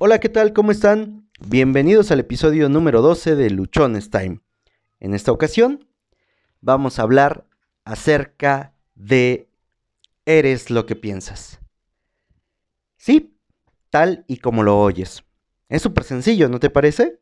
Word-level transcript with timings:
Hola, 0.00 0.20
¿qué 0.20 0.28
tal? 0.28 0.52
¿Cómo 0.52 0.70
están? 0.70 1.28
Bienvenidos 1.48 2.12
al 2.12 2.20
episodio 2.20 2.68
número 2.68 3.02
12 3.02 3.34
de 3.34 3.50
Luchones 3.50 4.10
Time. 4.10 4.38
En 5.00 5.12
esta 5.12 5.32
ocasión 5.32 5.88
vamos 6.60 6.98
a 6.98 7.02
hablar 7.02 7.48
acerca 7.84 8.76
de 8.94 9.50
Eres 10.24 10.70
lo 10.70 10.86
que 10.86 10.94
piensas. 10.94 11.58
Sí, 12.96 13.36
tal 13.90 14.24
y 14.28 14.36
como 14.36 14.62
lo 14.62 14.80
oyes. 14.80 15.24
Es 15.68 15.82
súper 15.82 16.04
sencillo, 16.04 16.48
¿no 16.48 16.60
te 16.60 16.70
parece? 16.70 17.18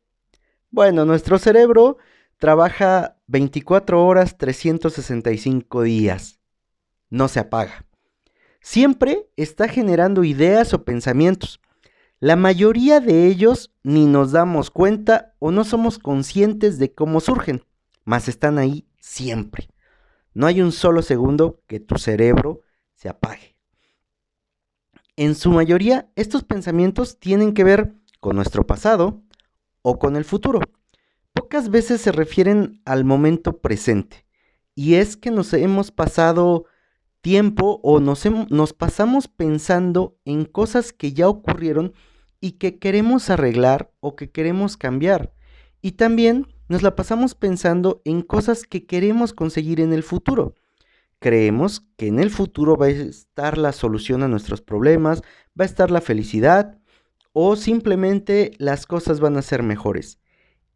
Bueno, 0.68 1.06
nuestro 1.06 1.38
cerebro 1.38 1.96
trabaja 2.36 3.16
24 3.26 4.04
horas 4.04 4.36
365 4.36 5.80
días. 5.80 6.40
No 7.08 7.28
se 7.28 7.40
apaga. 7.40 7.86
Siempre 8.60 9.30
está 9.36 9.66
generando 9.66 10.24
ideas 10.24 10.74
o 10.74 10.84
pensamientos. 10.84 11.58
La 12.18 12.34
mayoría 12.34 13.00
de 13.00 13.26
ellos 13.26 13.74
ni 13.82 14.06
nos 14.06 14.32
damos 14.32 14.70
cuenta 14.70 15.34
o 15.38 15.50
no 15.50 15.64
somos 15.64 15.98
conscientes 15.98 16.78
de 16.78 16.94
cómo 16.94 17.20
surgen, 17.20 17.62
mas 18.04 18.28
están 18.28 18.56
ahí 18.56 18.88
siempre. 18.98 19.68
No 20.32 20.46
hay 20.46 20.62
un 20.62 20.72
solo 20.72 21.02
segundo 21.02 21.60
que 21.66 21.78
tu 21.78 21.98
cerebro 21.98 22.62
se 22.94 23.10
apague. 23.10 23.56
En 25.16 25.34
su 25.34 25.50
mayoría, 25.50 26.10
estos 26.16 26.42
pensamientos 26.42 27.18
tienen 27.18 27.52
que 27.52 27.64
ver 27.64 27.94
con 28.20 28.36
nuestro 28.36 28.66
pasado 28.66 29.22
o 29.82 29.98
con 29.98 30.16
el 30.16 30.24
futuro. 30.24 30.60
Pocas 31.34 31.68
veces 31.68 32.00
se 32.00 32.12
refieren 32.12 32.80
al 32.86 33.04
momento 33.04 33.58
presente. 33.58 34.26
Y 34.74 34.94
es 34.94 35.18
que 35.18 35.30
nos 35.30 35.52
hemos 35.52 35.90
pasado 35.90 36.64
tiempo 37.26 37.80
o 37.82 37.98
nos, 37.98 38.24
nos 38.50 38.72
pasamos 38.72 39.26
pensando 39.26 40.16
en 40.24 40.44
cosas 40.44 40.92
que 40.92 41.12
ya 41.12 41.28
ocurrieron 41.28 41.92
y 42.40 42.52
que 42.52 42.78
queremos 42.78 43.30
arreglar 43.30 43.90
o 43.98 44.14
que 44.14 44.30
queremos 44.30 44.76
cambiar. 44.76 45.32
Y 45.82 45.92
también 45.92 46.46
nos 46.68 46.84
la 46.84 46.94
pasamos 46.94 47.34
pensando 47.34 48.00
en 48.04 48.22
cosas 48.22 48.62
que 48.62 48.86
queremos 48.86 49.32
conseguir 49.32 49.80
en 49.80 49.92
el 49.92 50.04
futuro 50.04 50.54
creemos 51.18 51.84
que 51.96 52.06
en 52.06 52.20
el 52.20 52.30
futuro 52.30 52.76
va 52.76 52.86
a 52.86 52.90
estar 52.90 53.58
la 53.58 53.72
solución 53.72 54.22
a 54.22 54.28
nuestros 54.28 54.60
problemas, 54.60 55.22
va 55.58 55.64
a 55.64 55.66
estar 55.66 55.90
la 55.90 56.00
felicidad 56.00 56.78
o 57.32 57.56
simplemente 57.56 58.52
las 58.58 58.86
cosas 58.86 59.18
van 59.18 59.36
a 59.36 59.42
ser 59.42 59.64
mejores. 59.64 60.20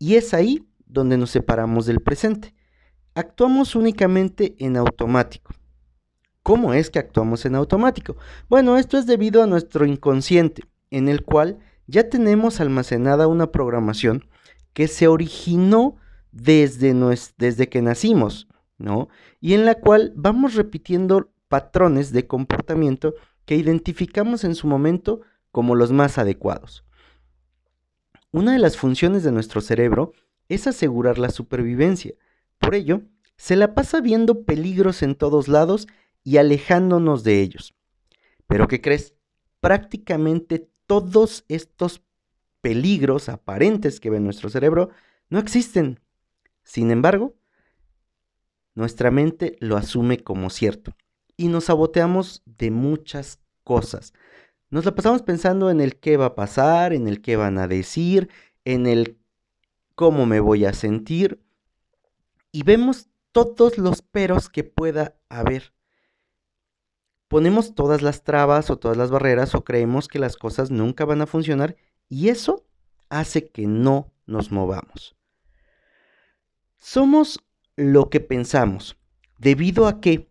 Y 0.01 0.17
es 0.17 0.35
ahí 0.35 0.67
donde 0.87 1.17
nos 1.17 1.31
separamos 1.31 1.87
del 1.87 2.01
presente. 2.01 2.55
Actuamos 3.15 3.77
únicamente 3.77 4.57
en 4.59 4.77
automático. 4.77 5.53
¿Cómo 6.43 6.75
es 6.75 6.91
que 6.91 6.99
actuamos 6.99 7.45
en 7.45 7.55
automático? 7.55 8.17
Bueno, 8.49 8.79
esto 8.79 8.99
es 8.99 9.07
debido 9.07 9.43
a 9.43 9.47
nuestro 9.47 9.85
inconsciente, 9.85 10.65
en 10.91 11.09
el 11.09 11.25
cual 11.25 11.59
ya 11.87 12.09
tenemos 12.09 12.61
almacenada 12.61 13.27
una 13.27 13.53
programación 13.53 14.25
que 14.73 14.89
se 14.89 15.09
originó 15.09 15.97
desde, 16.33 16.95
desde 17.37 17.69
que 17.69 17.83
nacimos 17.83 18.49
¿no? 18.81 19.09
Y 19.41 19.55
en 19.55 19.65
la 19.65 19.77
cual 19.77 20.13
vamos 20.17 20.55
repitiendo 20.55 21.31
patrones 21.49 22.13
de 22.13 22.27
comportamiento 22.27 23.15
que 23.45 23.57
identificamos 23.57 24.43
en 24.43 24.55
su 24.55 24.67
momento 24.67 25.21
como 25.53 25.75
los 25.75 25.93
más 25.93 26.19
adecuados. 26.19 26.85
Una 28.33 28.53
de 28.53 28.59
las 28.59 28.77
funciones 28.77 29.23
de 29.23 29.33
nuestro 29.33 29.61
cerebro 29.61 30.13
es 30.49 30.67
asegurar 30.67 31.19
la 31.19 31.31
supervivencia. 31.31 32.15
Por 32.59 32.75
ello, 32.75 33.03
se 33.37 33.57
la 33.57 33.75
pasa 33.75 34.01
viendo 34.01 34.45
peligros 34.45 35.03
en 35.03 35.15
todos 35.15 35.49
lados 35.49 35.87
y 36.23 36.37
alejándonos 36.37 37.25
de 37.25 37.41
ellos. 37.41 37.75
Pero 38.47 38.69
¿qué 38.69 38.81
crees? 38.81 39.15
Prácticamente 39.61 40.71
todos 40.87 41.45
estos 41.49 42.03
peligros 42.61 43.29
aparentes 43.29 44.01
que 44.01 44.11
ve 44.11 44.21
nuestro 44.21 44.51
cerebro 44.51 44.91
no 45.29 45.39
existen. 45.39 46.01
Sin 46.63 46.91
embargo, 46.91 47.35
nuestra 48.75 49.11
mente 49.11 49.57
lo 49.61 49.77
asume 49.77 50.19
como 50.19 50.51
cierto 50.51 50.95
y 51.37 51.49
nos 51.49 51.65
saboteamos 51.65 52.43
de 52.45 52.71
muchas 52.71 53.41
cosas. 53.65 54.13
Nos 54.71 54.85
la 54.85 54.95
pasamos 54.95 55.23
pensando 55.23 55.71
en 55.71 55.81
el 55.81 55.99
qué 55.99 56.17
va 56.17 56.27
a 56.27 56.35
pasar, 56.35 56.93
en 56.93 57.09
el 57.09 57.23
qué 57.23 57.37
van 57.37 57.59
a 57.59 57.67
decir, 57.67 58.29
en 58.65 58.87
el 58.87 59.19
cómo 59.95 60.27
me 60.27 60.41
voy 60.41 60.65
a 60.65 60.73
sentir 60.73 61.43
y 62.53 62.63
vemos 62.63 63.09
todos 63.33 63.79
los 63.79 64.03
peros 64.03 64.49
que 64.49 64.65
pueda 64.65 65.17
haber. 65.29 65.73
Ponemos 67.31 67.77
todas 67.77 68.03
las 68.03 68.25
trabas 68.25 68.71
o 68.71 68.79
todas 68.79 68.97
las 68.97 69.13
barreras 69.13 69.55
o 69.55 69.63
creemos 69.63 70.09
que 70.09 70.19
las 70.19 70.37
cosas 70.37 70.73
nunca 70.73 71.05
van 71.05 71.23
a 71.23 71.29
funcionar 71.29 71.77
y 72.09 72.29
eso 72.29 72.67
hace 73.09 73.47
que 73.47 73.69
no 73.69 74.11
nos 74.27 74.51
movamos. 74.51 75.15
Somos 76.77 77.39
lo 77.77 78.11
que 78.11 78.19
pensamos, 78.19 78.97
debido 79.39 79.87
a 79.87 80.01
que 80.01 80.29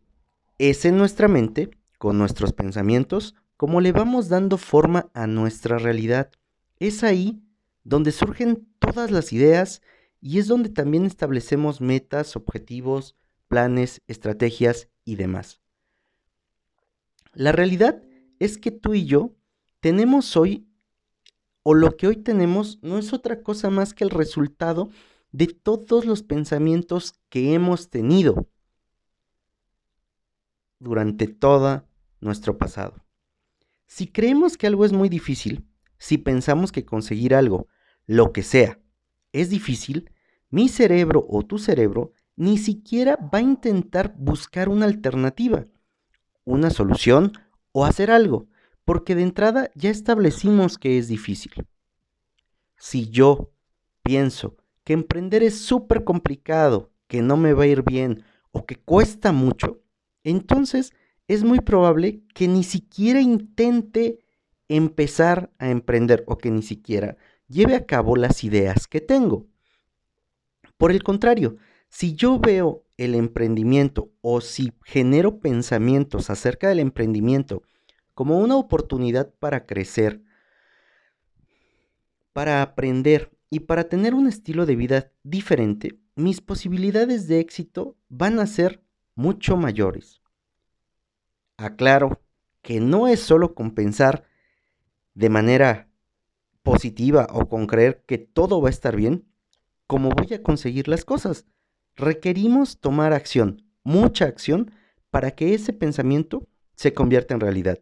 es 0.58 0.84
en 0.84 0.98
nuestra 0.98 1.30
mente, 1.30 1.72
con 1.98 2.18
nuestros 2.18 2.52
pensamientos, 2.52 3.34
como 3.56 3.80
le 3.80 3.94
vamos 3.94 4.28
dando 4.28 4.58
forma 4.58 5.10
a 5.14 5.26
nuestra 5.26 5.78
realidad. 5.78 6.32
Es 6.80 7.06
ahí 7.06 7.42
donde 7.86 8.12
surgen 8.12 8.68
todas 8.78 9.10
las 9.10 9.32
ideas 9.32 9.82
y 10.20 10.40
es 10.40 10.50
donde 10.50 10.68
también 10.68 11.06
establecemos 11.06 11.80
metas, 11.80 12.36
objetivos, 12.36 13.16
planes, 13.48 14.02
estrategias 14.08 14.90
y 15.06 15.16
demás. 15.16 15.62
La 17.34 17.52
realidad 17.52 18.04
es 18.40 18.58
que 18.58 18.72
tú 18.72 18.94
y 18.94 19.06
yo 19.06 19.36
tenemos 19.80 20.36
hoy, 20.36 20.68
o 21.64 21.74
lo 21.74 21.96
que 21.96 22.08
hoy 22.08 22.18
tenemos, 22.18 22.80
no 22.82 22.98
es 22.98 23.14
otra 23.14 23.44
cosa 23.44 23.70
más 23.70 23.94
que 23.94 24.04
el 24.04 24.10
resultado 24.10 24.90
de 25.32 25.48
todos 25.48 26.06
los 26.06 26.24
pensamientos 26.24 27.14
que 27.30 27.54
hemos 27.54 27.90
tenido 27.90 28.50
durante 30.80 31.28
todo 31.28 31.86
nuestro 32.20 32.58
pasado. 32.58 33.06
Si 33.86 34.08
creemos 34.08 34.58
que 34.58 34.68
algo 34.68 34.86
es 34.86 34.94
muy 34.94 35.10
difícil, 35.10 35.68
si 35.98 36.18
pensamos 36.18 36.72
que 36.72 36.86
conseguir 36.86 37.36
algo, 37.36 37.68
lo 38.06 38.32
que 38.32 38.44
sea, 38.44 38.80
es 39.34 39.50
difícil, 39.50 40.12
mi 40.50 40.70
cerebro 40.70 41.26
o 41.30 41.46
tu 41.46 41.60
cerebro 41.60 42.14
ni 42.36 42.58
siquiera 42.58 43.18
va 43.18 43.40
a 43.40 43.42
intentar 43.42 44.16
buscar 44.18 44.70
una 44.70 44.86
alternativa, 44.86 45.68
una 46.46 46.70
solución 46.70 47.34
o 47.72 47.86
hacer 47.86 48.12
algo, 48.12 48.48
porque 48.86 49.16
de 49.16 49.24
entrada 49.24 49.70
ya 49.76 49.90
establecimos 49.90 50.78
que 50.78 50.98
es 50.98 51.08
difícil. 51.08 51.54
Si 52.78 53.10
yo 53.10 53.52
pienso 54.04 54.58
que 54.84 54.94
emprender 54.94 55.44
es 55.44 55.60
súper 55.60 56.04
complicado, 56.04 56.92
que 57.08 57.22
no 57.22 57.38
me 57.38 57.54
va 57.54 57.64
a 57.64 57.68
ir 57.68 57.84
bien 57.84 58.24
o 58.52 58.66
que 58.66 58.76
cuesta 58.76 59.32
mucho, 59.32 59.82
entonces 60.24 60.94
es 61.28 61.44
muy 61.44 61.60
probable 61.60 62.24
que 62.34 62.48
ni 62.48 62.64
siquiera 62.64 63.22
intente 63.22 64.20
empezar 64.68 65.52
a 65.60 65.70
emprender 65.70 66.24
o 66.28 66.38
que 66.38 66.52
ni 66.52 66.62
siquiera 66.62 67.18
lleve 67.48 67.76
a 67.76 67.86
cabo 67.86 68.16
las 68.16 68.44
ideas 68.44 68.88
que 68.88 69.02
tengo. 69.02 69.48
Por 70.78 70.92
el 70.92 71.04
contrario, 71.04 71.58
si 71.90 72.16
yo 72.16 72.40
veo 72.40 72.86
el 73.00 73.16
emprendimiento 73.16 74.12
o 74.20 74.42
si 74.42 74.74
genero 74.84 75.40
pensamientos 75.40 76.30
acerca 76.30 76.68
del 76.68 76.80
emprendimiento 76.80 77.64
como 78.14 78.40
una 78.40 78.58
oportunidad 78.58 79.34
para 79.40 79.66
crecer, 79.66 80.22
para 82.34 82.62
aprender 82.62 83.32
y 83.50 83.62
para 83.62 83.86
tener 83.86 84.14
un 84.14 84.28
estilo 84.28 84.66
de 84.66 84.76
vida 84.76 85.14
diferente, 85.24 85.98
mis 86.16 86.42
posibilidades 86.42 87.30
de 87.30 87.40
éxito 87.40 87.96
van 88.10 88.38
a 88.40 88.46
ser 88.46 88.84
mucho 89.16 89.56
mayores. 89.56 90.22
Aclaro 91.56 92.22
que 92.62 92.82
no 92.82 93.08
es 93.08 93.22
solo 93.22 93.56
con 93.56 93.72
pensar 93.72 94.26
de 95.14 95.30
manera 95.30 95.90
positiva 96.64 97.28
o 97.32 97.48
con 97.48 97.66
creer 97.66 98.04
que 98.06 98.18
todo 98.18 98.62
va 98.62 98.68
a 98.68 98.72
estar 98.72 98.98
bien, 98.98 99.26
como 99.88 100.10
voy 100.10 100.34
a 100.34 100.44
conseguir 100.44 100.90
las 100.90 101.06
cosas. 101.06 101.46
Requerimos 102.00 102.80
tomar 102.80 103.12
acción, 103.12 103.62
mucha 103.84 104.24
acción, 104.24 104.72
para 105.12 105.32
que 105.32 105.54
ese 105.54 105.74
pensamiento 105.74 106.48
se 106.74 106.94
convierta 106.94 107.34
en 107.34 107.42
realidad. 107.42 107.80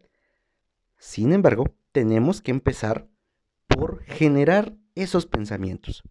Sin 0.98 1.32
embargo, 1.32 1.76
tenemos 1.92 2.42
que 2.42 2.50
empezar 2.50 3.08
por 3.68 4.02
generar 4.02 4.74
esos 4.96 5.26
pensamientos. 5.26 6.02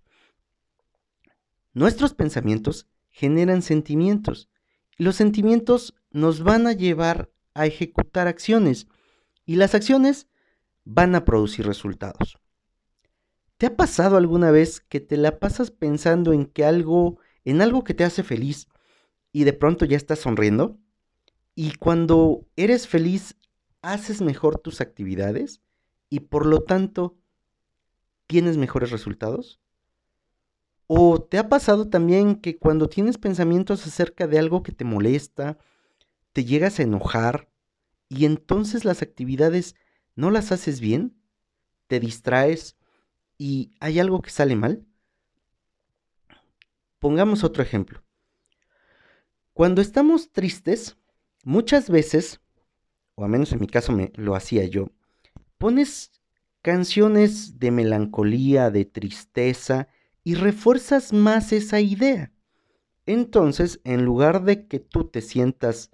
Nuestros 1.74 2.14
pensamientos 2.14 2.88
generan 3.10 3.62
sentimientos 3.62 4.50
y 4.98 5.04
los 5.04 5.18
sentimientos 5.18 5.94
nos 6.10 6.42
van 6.44 6.66
a 6.66 6.72
llevar 6.72 7.30
a 7.56 7.66
ejecutar 7.66 8.28
acciones 8.28 8.88
y 9.46 9.58
las 9.58 9.76
acciones 9.76 10.28
van 10.86 11.14
a 11.14 11.26
producir 11.26 11.68
resultados. 11.68 12.40
¿Te 13.58 13.66
ha 13.66 13.76
pasado 13.76 14.16
alguna 14.16 14.52
vez 14.52 14.80
que 14.80 15.02
te 15.02 15.18
la 15.18 15.40
pasas 15.40 15.72
pensando 15.72 16.32
en 16.32 16.46
que 16.46 16.64
algo, 16.64 17.20
en 17.50 17.62
algo 17.62 17.84
que 17.84 17.94
te 17.94 18.04
hace 18.04 18.24
feliz 18.24 18.68
y 19.32 19.44
de 19.44 19.54
pronto 19.54 19.86
ya 19.86 19.98
estás 19.98 20.20
sonriendo? 20.20 20.78
Y 21.56 21.76
cuando 21.76 22.46
eres 22.56 22.88
feliz, 22.88 23.36
haces 23.82 24.22
mejor 24.22 24.60
tus 24.60 24.82
actividades 24.82 25.62
y 26.10 26.22
por 26.22 26.46
lo 26.46 26.62
tanto 26.62 27.18
tienes 28.28 28.58
mejores 28.58 28.92
resultados? 28.92 29.60
¿O 30.88 31.22
te 31.22 31.38
ha 31.38 31.50
pasado 31.50 31.90
también 31.90 32.36
que 32.36 32.58
cuando 32.58 32.88
tienes 32.88 33.18
pensamientos 33.18 33.86
acerca 33.88 34.28
de 34.28 34.40
algo 34.40 34.64
que 34.64 34.72
te 34.72 34.86
molesta, 34.86 35.58
te 36.34 36.46
llegas 36.46 36.80
a 36.80 36.84
enojar 36.84 37.50
y 38.10 38.26
entonces 38.26 38.86
las 38.86 39.02
actividades 39.02 39.76
no 40.16 40.32
las 40.32 40.52
haces 40.52 40.80
bien? 40.80 41.18
¿Te 41.88 42.00
distraes 42.00 42.78
y 43.38 43.72
hay 43.80 44.00
algo 44.00 44.22
que 44.22 44.30
sale 44.30 44.56
mal? 44.56 44.86
Pongamos 47.00 47.44
otro 47.44 47.64
ejemplo. 47.64 48.04
Cuando 49.54 49.82
estamos 49.82 50.32
tristes, 50.32 50.98
muchas 51.44 51.90
veces, 51.90 52.42
o 53.16 53.24
al 53.24 53.30
menos 53.30 53.52
en 53.52 53.60
mi 53.60 53.68
caso 53.68 53.92
me 53.92 54.12
lo 54.16 54.36
hacía 54.36 54.66
yo, 54.66 54.92
pones 55.58 56.12
canciones 56.62 57.60
de 57.60 57.72
melancolía, 57.72 58.72
de 58.72 58.86
tristeza, 58.86 59.88
y 60.24 60.36
refuerzas 60.36 61.14
más 61.14 61.54
esa 61.54 61.80
idea. 61.80 62.34
Entonces, 63.06 63.80
en 63.86 64.04
lugar 64.04 64.44
de 64.44 64.68
que 64.68 64.80
tú 64.80 65.06
te 65.06 65.22
sientas 65.22 65.90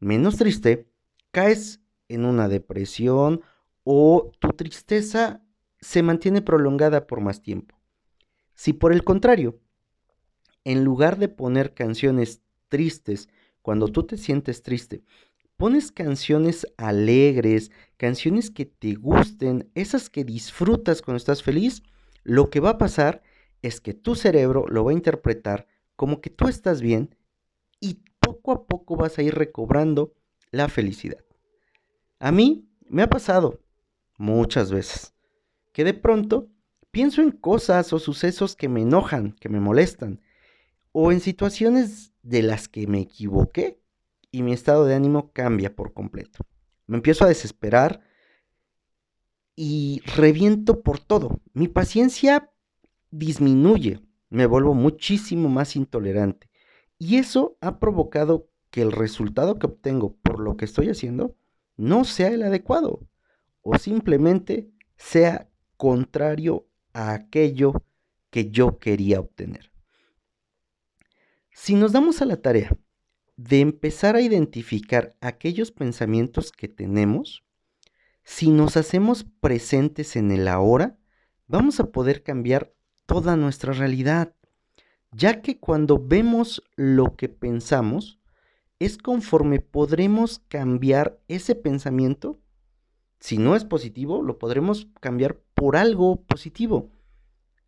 menos 0.00 0.38
triste, 0.38 0.90
caes 1.30 1.80
en 2.08 2.24
una 2.24 2.48
depresión 2.48 3.42
o 3.84 4.32
tu 4.40 4.48
tristeza 4.48 5.40
se 5.80 6.02
mantiene 6.02 6.42
prolongada 6.42 7.06
por 7.06 7.20
más 7.20 7.42
tiempo. 7.42 7.76
Si 8.54 8.72
por 8.72 8.92
el 8.92 9.04
contrario, 9.04 9.60
en 10.66 10.82
lugar 10.82 11.16
de 11.16 11.28
poner 11.28 11.74
canciones 11.74 12.42
tristes 12.68 13.28
cuando 13.62 13.86
tú 13.86 14.02
te 14.02 14.16
sientes 14.16 14.62
triste, 14.62 15.04
pones 15.56 15.92
canciones 15.92 16.66
alegres, 16.76 17.70
canciones 17.96 18.50
que 18.50 18.66
te 18.66 18.94
gusten, 18.94 19.70
esas 19.76 20.10
que 20.10 20.24
disfrutas 20.24 21.02
cuando 21.02 21.18
estás 21.18 21.44
feliz, 21.44 21.84
lo 22.24 22.50
que 22.50 22.58
va 22.58 22.70
a 22.70 22.78
pasar 22.78 23.22
es 23.62 23.80
que 23.80 23.94
tu 23.94 24.16
cerebro 24.16 24.66
lo 24.68 24.84
va 24.84 24.90
a 24.90 24.94
interpretar 24.94 25.68
como 25.94 26.20
que 26.20 26.30
tú 26.30 26.48
estás 26.48 26.80
bien 26.80 27.14
y 27.78 28.00
poco 28.18 28.50
a 28.50 28.66
poco 28.66 28.96
vas 28.96 29.18
a 29.18 29.22
ir 29.22 29.36
recobrando 29.36 30.14
la 30.50 30.68
felicidad. 30.68 31.24
A 32.18 32.32
mí 32.32 32.68
me 32.88 33.02
ha 33.02 33.08
pasado 33.08 33.60
muchas 34.18 34.72
veces 34.72 35.14
que 35.72 35.84
de 35.84 35.94
pronto 35.94 36.48
pienso 36.90 37.22
en 37.22 37.30
cosas 37.30 37.92
o 37.92 38.00
sucesos 38.00 38.56
que 38.56 38.68
me 38.68 38.82
enojan, 38.82 39.30
que 39.38 39.48
me 39.48 39.60
molestan, 39.60 40.20
o 40.98 41.12
en 41.12 41.20
situaciones 41.20 42.14
de 42.22 42.42
las 42.42 42.68
que 42.68 42.86
me 42.86 43.00
equivoqué 43.00 43.82
y 44.30 44.42
mi 44.42 44.54
estado 44.54 44.86
de 44.86 44.94
ánimo 44.94 45.30
cambia 45.30 45.76
por 45.76 45.92
completo. 45.92 46.38
Me 46.86 46.96
empiezo 46.96 47.26
a 47.26 47.28
desesperar 47.28 48.00
y 49.54 50.00
reviento 50.06 50.80
por 50.80 50.98
todo. 50.98 51.42
Mi 51.52 51.68
paciencia 51.68 52.50
disminuye, 53.10 54.00
me 54.30 54.46
vuelvo 54.46 54.72
muchísimo 54.72 55.50
más 55.50 55.76
intolerante. 55.76 56.48
Y 56.98 57.16
eso 57.16 57.58
ha 57.60 57.78
provocado 57.78 58.48
que 58.70 58.80
el 58.80 58.90
resultado 58.90 59.58
que 59.58 59.66
obtengo 59.66 60.16
por 60.22 60.40
lo 60.40 60.56
que 60.56 60.64
estoy 60.64 60.88
haciendo 60.88 61.36
no 61.76 62.04
sea 62.04 62.28
el 62.28 62.42
adecuado 62.42 63.06
o 63.60 63.76
simplemente 63.76 64.70
sea 64.96 65.50
contrario 65.76 66.66
a 66.94 67.12
aquello 67.12 67.84
que 68.30 68.50
yo 68.50 68.78
quería 68.78 69.20
obtener. 69.20 69.75
Si 71.58 71.74
nos 71.74 71.92
damos 71.92 72.20
a 72.20 72.26
la 72.26 72.36
tarea 72.36 72.76
de 73.38 73.60
empezar 73.60 74.14
a 74.14 74.20
identificar 74.20 75.16
aquellos 75.22 75.72
pensamientos 75.72 76.52
que 76.52 76.68
tenemos, 76.68 77.44
si 78.22 78.50
nos 78.50 78.76
hacemos 78.76 79.24
presentes 79.40 80.16
en 80.16 80.30
el 80.32 80.48
ahora, 80.48 80.98
vamos 81.48 81.80
a 81.80 81.90
poder 81.90 82.22
cambiar 82.22 82.74
toda 83.06 83.36
nuestra 83.36 83.72
realidad, 83.72 84.36
ya 85.12 85.40
que 85.40 85.58
cuando 85.58 85.98
vemos 85.98 86.62
lo 86.76 87.16
que 87.16 87.30
pensamos, 87.30 88.20
es 88.78 88.98
conforme 88.98 89.58
podremos 89.58 90.40
cambiar 90.48 91.18
ese 91.26 91.54
pensamiento. 91.54 92.38
Si 93.18 93.38
no 93.38 93.56
es 93.56 93.64
positivo, 93.64 94.20
lo 94.20 94.38
podremos 94.38 94.88
cambiar 95.00 95.40
por 95.54 95.78
algo 95.78 96.22
positivo. 96.26 96.90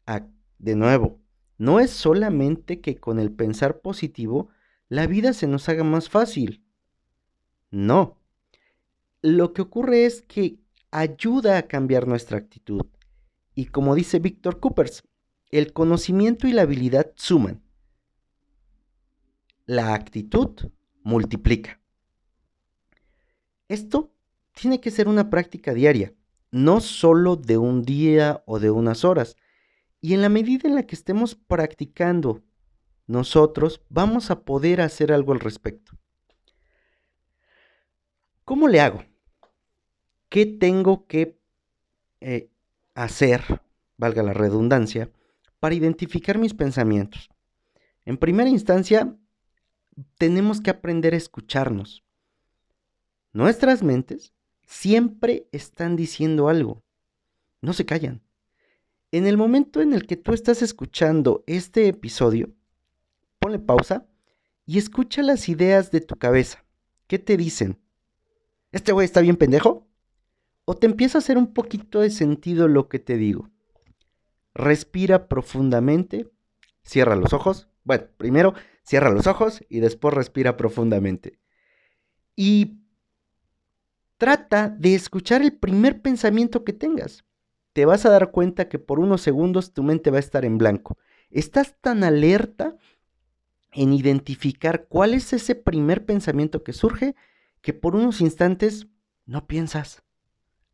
Ah, 0.06 0.26
de 0.58 0.76
nuevo, 0.76 1.18
no 1.58 1.80
es 1.80 1.90
solamente 1.90 2.80
que 2.80 2.96
con 2.96 3.18
el 3.18 3.32
pensar 3.32 3.80
positivo 3.80 4.48
la 4.88 5.06
vida 5.06 5.32
se 5.32 5.46
nos 5.46 5.68
haga 5.68 5.84
más 5.84 6.08
fácil. 6.08 6.64
No. 7.70 8.16
Lo 9.20 9.52
que 9.52 9.62
ocurre 9.62 10.06
es 10.06 10.22
que 10.22 10.60
ayuda 10.90 11.58
a 11.58 11.62
cambiar 11.62 12.06
nuestra 12.06 12.38
actitud. 12.38 12.86
Y 13.54 13.66
como 13.66 13.94
dice 13.94 14.20
Víctor 14.20 14.60
Coopers, 14.60 15.02
el 15.50 15.72
conocimiento 15.72 16.46
y 16.46 16.52
la 16.52 16.62
habilidad 16.62 17.12
suman. 17.16 17.62
La 19.66 19.94
actitud 19.94 20.70
multiplica. 21.02 21.80
Esto 23.66 24.12
tiene 24.54 24.80
que 24.80 24.90
ser 24.90 25.08
una 25.08 25.28
práctica 25.28 25.74
diaria, 25.74 26.14
no 26.50 26.80
solo 26.80 27.36
de 27.36 27.58
un 27.58 27.82
día 27.82 28.42
o 28.46 28.60
de 28.60 28.70
unas 28.70 29.04
horas. 29.04 29.36
Y 30.08 30.14
en 30.14 30.22
la 30.22 30.30
medida 30.30 30.66
en 30.66 30.74
la 30.74 30.84
que 30.84 30.94
estemos 30.94 31.34
practicando, 31.34 32.42
nosotros 33.06 33.82
vamos 33.90 34.30
a 34.30 34.40
poder 34.40 34.80
hacer 34.80 35.12
algo 35.12 35.34
al 35.34 35.40
respecto. 35.40 35.92
¿Cómo 38.42 38.68
le 38.68 38.80
hago? 38.80 39.04
¿Qué 40.30 40.46
tengo 40.46 41.06
que 41.06 41.38
eh, 42.22 42.48
hacer, 42.94 43.60
valga 43.98 44.22
la 44.22 44.32
redundancia, 44.32 45.12
para 45.60 45.74
identificar 45.74 46.38
mis 46.38 46.54
pensamientos. 46.54 47.28
En 48.06 48.16
primera 48.16 48.48
instancia, 48.48 49.14
tenemos 50.16 50.62
que 50.62 50.70
aprender 50.70 51.12
a 51.12 51.18
escucharnos. 51.18 52.02
Nuestras 53.34 53.82
mentes 53.82 54.32
siempre 54.62 55.50
están 55.52 55.96
diciendo 55.96 56.48
algo. 56.48 56.82
No 57.60 57.74
se 57.74 57.84
callan. 57.84 58.22
En 59.10 59.26
el 59.26 59.36
momento 59.36 59.80
en 59.80 59.94
el 59.94 60.06
que 60.06 60.16
tú 60.16 60.32
estás 60.32 60.62
escuchando 60.62 61.44
este 61.46 61.88
episodio, 61.88 62.50
ponle 63.38 63.58
pausa 63.58 64.06
y 64.66 64.78
escucha 64.78 65.22
las 65.22 65.48
ideas 65.48 65.90
de 65.90 66.00
tu 66.00 66.16
cabeza. 66.16 66.64
¿Qué 67.06 67.18
te 67.18 67.36
dicen? 67.36 67.78
¿Este 68.70 68.92
güey 68.92 69.06
está 69.06 69.20
bien 69.20 69.36
pendejo? 69.36 69.86
¿O 70.66 70.74
te 70.74 70.86
empieza 70.86 71.18
a 71.18 71.20
hacer 71.20 71.38
un 71.38 71.54
poquito 71.54 72.00
de 72.00 72.10
sentido 72.10 72.68
lo 72.68 72.88
que 72.88 72.98
te 72.98 73.16
digo? 73.16 73.50
respira 74.58 75.28
profundamente, 75.28 76.30
cierra 76.82 77.16
los 77.16 77.32
ojos. 77.32 77.68
Bueno, 77.84 78.04
primero 78.18 78.54
cierra 78.82 79.10
los 79.10 79.26
ojos 79.26 79.64
y 79.68 79.80
después 79.80 80.12
respira 80.12 80.56
profundamente. 80.56 81.38
Y 82.36 82.80
trata 84.18 84.68
de 84.68 84.94
escuchar 84.94 85.42
el 85.42 85.52
primer 85.52 86.02
pensamiento 86.02 86.64
que 86.64 86.72
tengas. 86.72 87.24
Te 87.72 87.84
vas 87.84 88.06
a 88.06 88.10
dar 88.10 88.30
cuenta 88.30 88.68
que 88.68 88.78
por 88.78 88.98
unos 88.98 89.20
segundos 89.22 89.72
tu 89.72 89.82
mente 89.82 90.10
va 90.10 90.16
a 90.16 90.20
estar 90.20 90.44
en 90.44 90.58
blanco. 90.58 90.98
Estás 91.30 91.76
tan 91.80 92.04
alerta 92.04 92.76
en 93.72 93.92
identificar 93.92 94.86
cuál 94.88 95.14
es 95.14 95.32
ese 95.32 95.54
primer 95.54 96.04
pensamiento 96.04 96.62
que 96.62 96.72
surge 96.72 97.14
que 97.60 97.72
por 97.72 97.94
unos 97.94 98.20
instantes 98.20 98.86
no 99.26 99.46
piensas. 99.46 100.02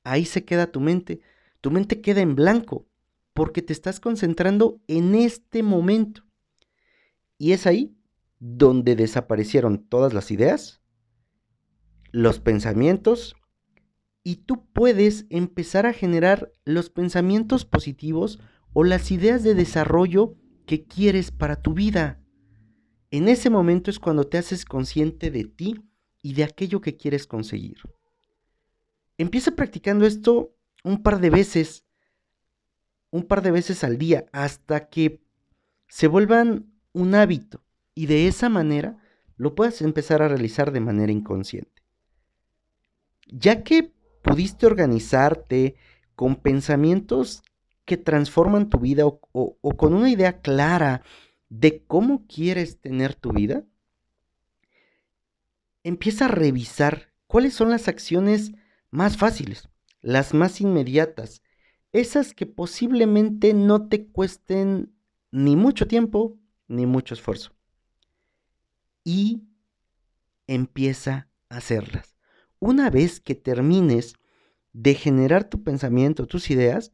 Ahí 0.04 0.24
se 0.24 0.44
queda 0.44 0.70
tu 0.70 0.80
mente. 0.80 1.20
Tu 1.60 1.70
mente 1.70 2.00
queda 2.00 2.20
en 2.20 2.34
blanco 2.34 2.86
porque 3.32 3.62
te 3.62 3.72
estás 3.72 4.00
concentrando 4.00 4.80
en 4.86 5.14
este 5.14 5.62
momento. 5.62 6.24
Y 7.36 7.52
es 7.52 7.66
ahí 7.66 7.96
donde 8.38 8.94
desaparecieron 8.96 9.84
todas 9.84 10.14
las 10.14 10.30
ideas, 10.30 10.80
los 12.12 12.38
pensamientos, 12.38 13.34
y 14.24 14.36
tú 14.36 14.66
puedes 14.72 15.26
empezar 15.28 15.86
a 15.86 15.92
generar 15.92 16.50
los 16.64 16.88
pensamientos 16.88 17.66
positivos 17.66 18.40
o 18.72 18.82
las 18.82 19.10
ideas 19.10 19.44
de 19.44 19.54
desarrollo 19.54 20.34
que 20.66 20.84
quieres 20.84 21.30
para 21.30 21.56
tu 21.56 21.74
vida. 21.74 22.18
En 23.10 23.28
ese 23.28 23.50
momento 23.50 23.90
es 23.90 24.00
cuando 24.00 24.24
te 24.24 24.38
haces 24.38 24.64
consciente 24.64 25.30
de 25.30 25.44
ti 25.44 25.84
y 26.22 26.32
de 26.32 26.42
aquello 26.42 26.80
que 26.80 26.96
quieres 26.96 27.26
conseguir. 27.26 27.76
Empieza 29.18 29.52
practicando 29.52 30.06
esto 30.06 30.56
un 30.82 31.02
par 31.02 31.20
de 31.20 31.30
veces 31.30 31.84
un 33.10 33.22
par 33.22 33.42
de 33.42 33.52
veces 33.52 33.84
al 33.84 33.96
día 33.96 34.26
hasta 34.32 34.88
que 34.88 35.22
se 35.86 36.08
vuelvan 36.08 36.72
un 36.92 37.14
hábito 37.14 37.62
y 37.94 38.06
de 38.06 38.26
esa 38.26 38.48
manera 38.48 38.98
lo 39.36 39.54
puedas 39.54 39.82
empezar 39.82 40.20
a 40.20 40.26
realizar 40.26 40.72
de 40.72 40.80
manera 40.80 41.12
inconsciente. 41.12 41.84
Ya 43.28 43.62
que 43.62 43.93
pudiste 44.24 44.66
organizarte 44.66 45.76
con 46.16 46.36
pensamientos 46.36 47.42
que 47.84 47.96
transforman 47.98 48.70
tu 48.70 48.78
vida 48.78 49.06
o, 49.06 49.20
o, 49.32 49.76
con 49.76 49.94
una 49.94 50.10
idea 50.10 50.40
clara 50.40 51.02
de 51.50 51.84
cómo 51.84 52.26
quieres 52.26 52.80
tener 52.80 53.14
tu 53.14 53.32
vida, 53.32 53.64
empieza 55.82 56.24
a 56.24 56.28
revisar 56.28 57.12
cuáles 57.26 57.52
son 57.54 57.68
las 57.68 57.86
acciones 57.86 58.52
más 58.90 59.18
fáciles, 59.18 59.68
las 60.00 60.34
más 60.34 60.60
inmediatas, 60.60 61.42
Esas 61.92 62.34
que 62.34 62.46
posiblemente 62.46 63.54
no 63.54 63.88
te 63.88 64.06
cuesten 64.08 64.92
ni 65.30 65.54
mucho 65.54 65.86
tiempo 65.86 66.36
ni 66.66 66.86
mucho 66.86 67.14
esfuerzo. 67.14 67.52
Y 69.04 69.42
empieza 70.48 71.28
a 71.50 71.58
hacerlas. 71.58 72.13
Una 72.58 72.90
vez 72.90 73.20
que 73.20 73.34
termines 73.34 74.14
de 74.73 74.94
generar 74.94 75.44
tu 75.44 75.62
pensamiento, 75.62 76.26
tus 76.26 76.50
ideas, 76.50 76.92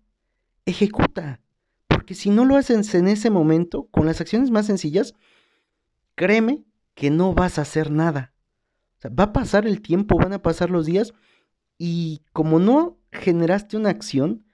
ejecuta. 0.67 1.40
Porque 1.88 2.14
si 2.14 2.31
no 2.31 2.45
lo 2.45 2.57
haces 2.57 2.95
en 2.95 3.09
ese 3.09 3.31
momento, 3.31 3.88
con 3.90 4.07
las 4.07 4.21
acciones 4.21 4.50
más 4.50 4.67
sencillas, 4.67 5.14
créeme 6.14 6.64
que 6.95 7.11
no 7.11 7.35
vas 7.35 7.59
a 7.59 7.62
hacer 7.62 7.90
nada. 7.90 8.33
va 9.19 9.25
a 9.25 9.33
pasar 9.33 9.67
el 9.67 9.81
tiempo, 9.81 10.19
van 10.19 10.35
a 10.35 10.43
pasar 10.43 10.71
los 10.71 10.87
días 10.87 11.14
y 11.79 12.23
como 12.35 12.59
no 12.59 12.99
generaste 13.11 13.79
una 13.79 13.88
acción, 13.88 14.45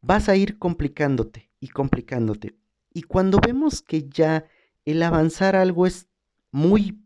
vas 0.00 0.28
a 0.28 0.34
ir 0.34 0.58
complicándote 0.58 1.50
y 1.60 1.68
complicándote. 1.68 2.56
Y 2.92 3.02
cuando 3.02 3.38
vemos 3.38 3.82
que 3.82 4.08
ya 4.08 4.44
el 4.84 5.02
avanzar 5.02 5.54
algo 5.54 5.86
es 5.86 6.08
muy 6.50 7.00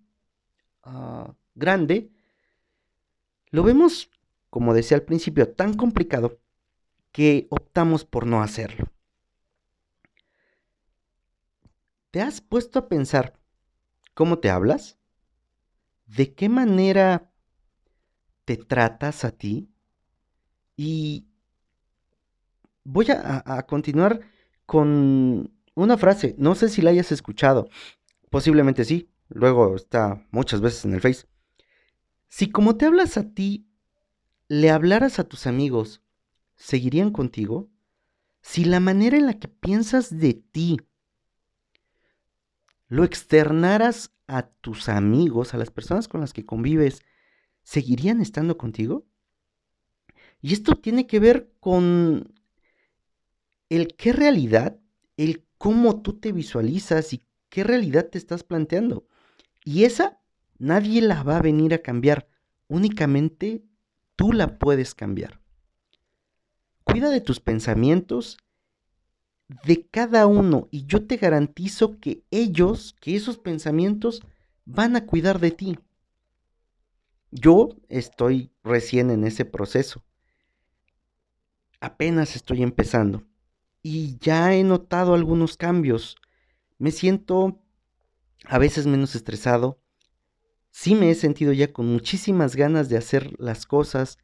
ah, 0.83 1.35
grande, 1.55 2.11
lo 3.51 3.63
vemos, 3.63 4.11
como 4.49 4.75
decía 4.75 4.97
al 4.97 5.03
principio, 5.03 5.53
tan 5.53 5.75
complicado 5.75 6.39
que 7.13 7.47
optamos 7.51 8.05
por 8.05 8.27
no 8.27 8.43
hacerlo. 8.43 8.87
¿Te 12.11 12.21
has 12.21 12.41
puesto 12.41 12.79
a 12.79 12.89
pensar 12.89 13.39
cómo 14.15 14.39
te 14.39 14.51
hablas? 14.51 14.99
¿De 16.07 16.35
qué 16.35 16.49
manera 16.49 17.31
te 18.45 18.57
tratas 18.57 19.25
a 19.25 19.31
ti? 19.31 19.71
Y 20.77 21.27
voy 22.85 23.07
a, 23.11 23.65
continuar 23.69 24.21
con 24.67 25.53
una 25.75 25.97
frase, 25.97 26.35
no 26.39 26.55
sé 26.55 26.69
si 26.69 26.83
la 26.83 26.91
hayas 26.91 27.13
escuchado, 27.13 27.69
posiblemente 28.31 28.85
sí, 28.85 29.11
luego 29.29 29.77
está 29.77 30.27
muchas 30.31 30.61
veces 30.61 30.85
en 30.85 30.95
el 30.95 31.01
Face. 31.01 31.30
Si 32.31 32.49
como 32.49 32.77
te 32.77 32.87
hablas 32.87 33.19
a 33.19 33.35
ti, 33.35 33.67
le 34.47 34.71
hablaras 34.71 35.19
a 35.19 35.25
tus 35.25 35.49
amigos, 35.49 36.01
¿seguirían 36.57 37.11
contigo? 37.11 37.69
Si 38.41 38.65
la 38.65 38.79
manera 38.81 39.19
en 39.19 39.27
la 39.27 39.39
que 39.39 39.49
piensas 39.49 40.17
de 40.17 40.35
ti 40.35 40.79
lo 42.87 43.05
externaras 43.05 44.15
a 44.29 44.45
tus 44.49 44.89
amigos, 44.89 45.55
a 45.55 45.59
las 45.59 45.71
personas 45.71 46.07
con 46.07 46.21
las 46.21 46.33
que 46.33 46.47
convives, 46.47 47.03
¿seguirían 47.65 48.21
estando 48.21 48.57
contigo? 48.57 49.05
Y 50.41 50.53
esto 50.53 50.77
tiene 50.77 51.09
que 51.09 51.19
ver 51.19 51.53
con 51.59 52.33
el 53.69 53.97
qué 53.97 54.13
realidad, 54.13 54.79
el 55.17 55.45
cómo 55.59 56.01
tú 56.01 56.19
te 56.19 56.31
visualizas 56.31 57.13
y 57.13 57.27
qué 57.49 57.65
realidad 57.65 58.09
te 58.09 58.19
estás 58.19 58.45
planteando. 58.45 59.07
Y 59.65 59.85
esa 59.85 60.20
nadie 60.61 61.03
la 61.03 61.25
va 61.25 61.39
a 61.39 61.43
venir 61.43 61.75
a 61.75 61.83
cambiar, 61.83 62.29
únicamente 62.69 63.65
tú 64.15 64.33
la 64.33 64.59
puedes 64.59 64.95
cambiar. 64.95 65.41
Cuida 66.85 67.11
de 67.11 67.21
tus 67.21 67.41
pensamientos, 67.41 68.39
de 69.65 69.85
cada 69.89 70.29
uno, 70.29 70.69
y 70.71 70.87
yo 70.87 71.05
te 71.05 71.17
garantizo 71.17 71.99
que 71.99 72.23
ellos, 72.31 72.95
que 73.01 73.17
esos 73.17 73.39
pensamientos 73.39 74.23
van 74.65 74.95
a 74.95 75.07
cuidar 75.07 75.41
de 75.41 75.51
ti. 75.51 75.79
Yo 77.33 77.71
estoy 77.89 78.53
recién 78.63 79.11
en 79.11 79.25
ese 79.25 79.45
proceso 79.45 80.05
apenas 81.81 82.37
estoy 82.37 82.63
empezando 82.63 83.25
y 83.83 84.19
ya 84.19 84.55
he 84.55 84.63
notado 84.63 85.15
algunos 85.15 85.57
cambios. 85.57 86.17
Me 86.79 86.91
siento 86.91 87.59
a 88.45 88.59
veces 88.59 88.87
menos 88.87 89.15
estresado. 89.15 89.81
Sí 90.71 90.95
me 90.95 91.11
he 91.11 91.15
sentido 91.15 91.53
ya 91.53 91.73
con 91.73 91.87
muchísimas 91.87 92.57
ganas 92.57 92.89
de 92.89 92.97
hacer 92.97 93.35
las 93.39 93.67
cosas 93.67 94.19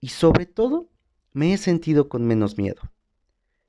y 0.00 0.08
sobre 0.08 0.46
todo 0.46 0.88
me 1.32 1.52
he 1.52 1.58
sentido 1.58 2.08
con 2.08 2.26
menos 2.26 2.58
miedo. 2.58 2.80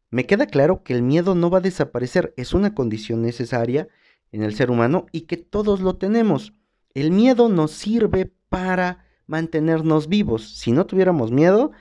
Me 0.10 0.26
queda 0.26 0.46
claro 0.48 0.84
que 0.84 0.94
el 0.94 1.04
miedo 1.04 1.36
no 1.36 1.50
va 1.50 1.60
a 1.60 1.62
desaparecer, 1.62 2.34
es 2.36 2.54
una 2.54 2.76
condición 2.76 3.22
necesaria 3.22 3.88
en 4.32 4.44
el 4.44 4.54
ser 4.56 4.72
humano 4.72 5.06
y 5.12 5.22
que 5.22 5.38
todos 5.38 5.80
lo 5.80 5.96
tenemos. 5.96 6.54
El 6.94 7.12
miedo 7.12 7.48
nos 7.48 7.72
sirve 7.72 8.34
para 8.50 9.06
mantenernos 9.26 10.08
vivos. 10.10 10.58
Si 10.58 10.74
no 10.74 10.86
tuviéramos 10.86 11.32
miedo, 11.32 11.72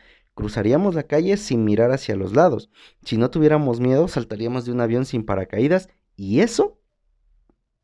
Cruzaríamos 0.40 0.94
la 0.94 1.02
calle 1.02 1.36
sin 1.36 1.64
mirar 1.64 1.90
hacia 1.90 2.16
los 2.16 2.34
lados. 2.34 2.70
Si 3.04 3.18
no 3.18 3.30
tuviéramos 3.30 3.78
miedo, 3.78 4.08
saltaríamos 4.08 4.64
de 4.64 4.72
un 4.72 4.80
avión 4.80 5.04
sin 5.04 5.26
paracaídas 5.26 5.90
y 6.16 6.40
eso 6.40 6.80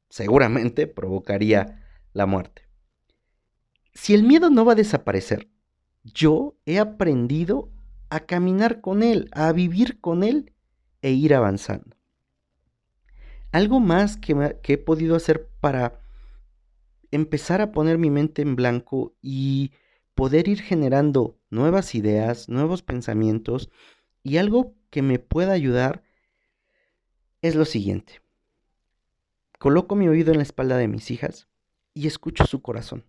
seguramente 0.09 0.87
provocaría 0.87 1.86
la 2.17 2.25
muerte. 2.25 2.63
Si 3.93 4.15
el 4.15 4.23
miedo 4.23 4.49
no 4.49 4.65
va 4.65 4.73
a 4.73 4.77
desaparecer, 4.77 5.51
yo 6.03 6.57
he 6.65 6.79
aprendido 6.79 7.71
a 8.09 8.21
caminar 8.21 8.81
con 8.81 9.03
él, 9.03 9.29
a 9.33 9.53
vivir 9.53 10.01
con 10.01 10.25
él 10.25 10.55
e 11.03 11.11
ir 11.11 11.35
avanzando. 11.35 11.95
Algo 13.53 13.81
más 13.81 14.17
que, 14.17 14.59
que 14.63 14.75
he 14.75 14.79
podido 14.79 15.15
hacer 15.15 15.49
para 15.61 16.01
empezar 17.11 17.61
a 17.61 17.71
poner 17.73 17.99
mi 17.99 18.11
mente 18.11 18.41
en 18.41 18.57
blanco 18.57 19.15
y 19.21 19.73
poder 20.15 20.49
ir 20.49 20.63
generando 20.63 21.39
nuevas 21.51 21.95
ideas, 21.95 22.49
nuevos 22.49 22.83
pensamientos 22.83 23.71
y 24.23 24.39
algo 24.39 24.75
que 24.89 25.03
me 25.03 25.19
pueda 25.19 25.53
ayudar 25.53 26.03
es 27.43 27.55
lo 27.55 27.67
siguiente. 27.67 28.23
Coloco 29.59 29.97
mi 29.97 30.09
oído 30.09 30.33
en 30.33 30.39
la 30.39 30.43
espalda 30.45 30.79
de 30.79 30.89
mis 30.89 31.11
hijas 31.11 31.49
y 31.97 32.07
escucho 32.07 32.47
su 32.47 32.63
corazón. 32.63 33.05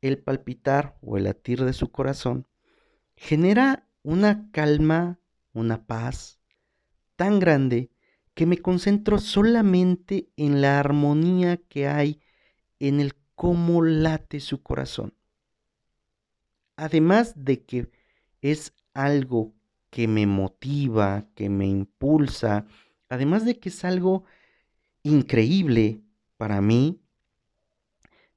El 0.00 0.18
palpitar 0.18 0.96
o 1.00 1.16
el 1.16 1.24
latir 1.24 1.64
de 1.64 1.72
su 1.72 1.90
corazón 1.90 2.46
genera 3.16 3.88
una 4.04 4.48
calma, 4.52 5.18
una 5.52 5.86
paz 5.86 6.38
tan 7.16 7.40
grande 7.40 7.90
que 8.34 8.46
me 8.46 8.58
concentro 8.58 9.18
solamente 9.18 10.28
en 10.36 10.60
la 10.60 10.78
armonía 10.78 11.56
que 11.56 11.88
hay 11.88 12.20
en 12.78 13.00
el 13.00 13.14
cómo 13.34 13.82
late 13.82 14.38
su 14.38 14.62
corazón 14.62 15.14
además 16.76 17.32
de 17.36 17.62
que 17.62 17.90
es 18.42 18.72
algo 18.92 19.54
que 19.90 20.08
me 20.08 20.26
motiva, 20.26 21.26
que 21.34 21.48
me 21.48 21.66
impulsa, 21.66 22.66
además 23.08 23.44
de 23.44 23.58
que 23.58 23.68
es 23.68 23.84
algo 23.84 24.24
increíble 25.02 26.02
para 26.36 26.60
mí, 26.60 27.00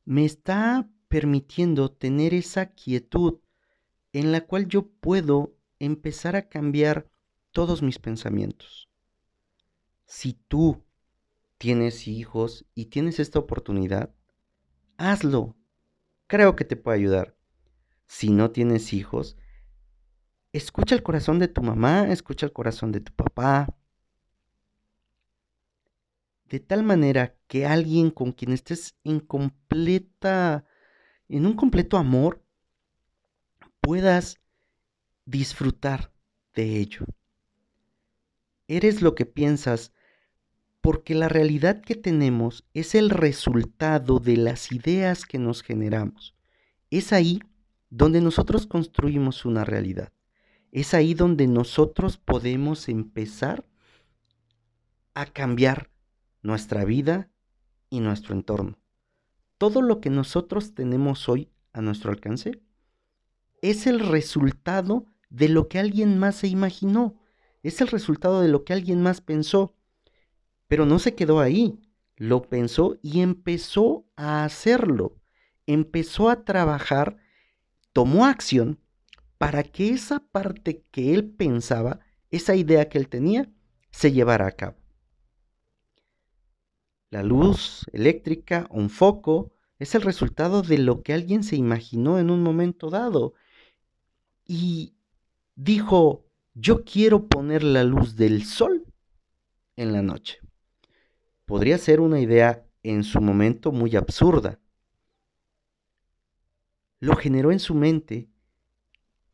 me 0.08 0.24
está 0.24 0.90
permitiendo 1.10 1.92
tener 1.92 2.34
esa 2.34 2.68
quietud 2.68 3.42
en 4.14 4.32
la 4.32 4.40
cual 4.40 4.70
yo 4.70 4.88
puedo 4.88 5.54
empezar 5.80 6.38
a 6.38 6.48
cambiar 6.48 7.10
todos 7.52 7.82
mis 7.82 8.00
pensamientos. 8.00 8.90
Si 10.06 10.32
tú 10.48 10.82
tienes 11.58 12.08
hijos 12.08 12.66
y 12.74 12.86
tienes 12.86 13.20
esta 13.20 13.40
oportunidad, 13.40 14.16
hazlo. 14.96 15.58
Creo 16.28 16.56
que 16.56 16.64
te 16.64 16.78
puede 16.78 17.00
ayudar 17.00 17.36
si 18.06 18.30
no 18.30 18.52
tienes 18.52 18.94
hijos, 18.94 19.36
escucha 20.54 20.96
el 20.96 21.04
corazón 21.04 21.38
de 21.38 21.50
tu 21.50 21.62
mamá, 21.62 22.08
escucha 22.14 22.46
el 22.46 22.54
corazón 22.54 22.94
de 22.94 23.02
tu 23.02 23.12
papá. 23.12 23.76
De 26.46 26.62
tal 26.62 26.84
manera 26.84 27.37
que 27.48 27.66
alguien 27.66 28.12
con 28.12 28.32
quien 28.32 28.52
estés 28.52 28.96
en 29.04 29.20
completa, 29.20 30.66
en 31.30 31.46
un 31.46 31.54
completo 31.54 31.98
amor, 31.98 32.44
puedas 33.82 34.40
disfrutar 35.26 36.12
de 36.54 36.78
ello. 36.78 37.06
Eres 38.68 39.02
lo 39.02 39.16
que 39.16 39.26
piensas 39.26 39.94
porque 40.82 41.16
la 41.16 41.30
realidad 41.30 41.82
que 41.82 41.96
tenemos 41.96 42.66
es 42.74 42.96
el 42.96 43.10
resultado 43.10 44.20
de 44.20 44.38
las 44.38 44.72
ideas 44.72 45.26
que 45.26 45.38
nos 45.38 45.62
generamos. 45.62 46.36
Es 46.90 47.14
ahí 47.14 47.42
donde 47.90 48.22
nosotros 48.22 48.68
construimos 48.68 49.46
una 49.46 49.64
realidad. 49.64 50.12
Es 50.72 50.94
ahí 50.94 51.14
donde 51.14 51.48
nosotros 51.48 52.18
podemos 52.18 52.90
empezar 52.90 53.66
a 55.14 55.26
cambiar 55.26 55.90
nuestra 56.42 56.86
vida 56.86 57.30
y 57.90 58.00
nuestro 58.00 58.36
entorno. 58.36 58.78
Todo 59.58 59.82
lo 59.82 60.02
que 60.02 60.10
nosotros 60.10 60.74
tenemos 60.74 61.30
hoy 61.30 61.50
a 61.74 61.82
nuestro 61.82 62.12
alcance 62.12 62.62
es 63.62 63.88
el 63.88 64.00
resultado 64.00 65.06
de 65.30 65.50
lo 65.50 65.68
que 65.68 65.80
alguien 65.80 66.18
más 66.18 66.36
se 66.36 66.48
imaginó, 66.48 67.20
es 67.64 67.82
el 67.82 67.88
resultado 67.88 68.42
de 68.42 68.48
lo 68.48 68.64
que 68.64 68.74
alguien 68.74 69.02
más 69.02 69.22
pensó. 69.22 69.76
Pero 70.68 70.86
no 70.86 71.00
se 71.00 71.16
quedó 71.16 71.40
ahí, 71.40 71.80
lo 72.16 72.44
pensó 72.44 72.98
y 73.02 73.22
empezó 73.22 74.06
a 74.16 74.44
hacerlo, 74.44 75.16
empezó 75.66 76.30
a 76.30 76.44
trabajar 76.44 77.18
tomó 77.98 78.28
acción 78.28 78.80
para 79.40 79.64
que 79.64 79.90
esa 79.90 80.20
parte 80.20 80.84
que 80.92 81.16
él 81.16 81.26
pensaba, 81.26 82.00
esa 82.30 82.56
idea 82.56 82.90
que 82.90 83.00
él 83.00 83.10
tenía, 83.10 83.50
se 83.90 84.12
llevara 84.12 84.46
a 84.46 84.52
cabo. 84.52 84.78
La 87.10 87.24
luz 87.24 87.86
eléctrica, 87.94 88.68
un 88.70 88.90
foco, 88.90 89.54
es 89.80 89.96
el 89.96 90.02
resultado 90.02 90.62
de 90.62 90.78
lo 90.78 91.04
que 91.04 91.14
alguien 91.14 91.44
se 91.44 91.56
imaginó 91.56 92.20
en 92.20 92.30
un 92.30 92.44
momento 92.44 92.90
dado. 92.90 93.34
Y 94.46 94.96
dijo, 95.56 96.26
yo 96.54 96.84
quiero 96.84 97.28
poner 97.28 97.64
la 97.64 97.84
luz 97.84 98.16
del 98.16 98.44
sol 98.44 98.86
en 99.76 99.94
la 99.94 100.02
noche. 100.02 100.40
Podría 101.46 101.78
ser 101.78 102.02
una 102.02 102.20
idea 102.20 102.66
en 102.84 103.04
su 103.04 103.22
momento 103.22 103.72
muy 103.72 103.96
absurda. 103.96 104.60
Lo 107.00 107.16
generó 107.16 107.52
en 107.52 107.60
su 107.60 107.76
mente, 107.76 108.28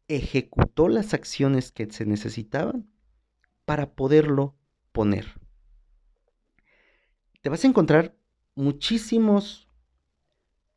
ejecutó 0.08 0.90
las 0.90 1.14
acciones 1.14 1.72
que 1.72 1.90
se 1.92 2.06
necesitaban 2.06 2.92
para 3.66 3.96
poderlo 3.96 4.56
poner. 4.92 5.43
Te 7.44 7.50
vas 7.50 7.66
a 7.66 7.68
encontrar 7.68 8.16
muchísimos 8.56 9.68